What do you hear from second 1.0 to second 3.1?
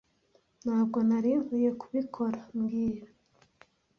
nari nkwiye kubikora mbwira